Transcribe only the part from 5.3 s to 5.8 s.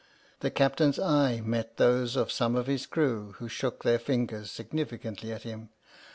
at him.